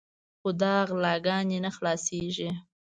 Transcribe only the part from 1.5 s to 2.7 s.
نه خلاصېږي.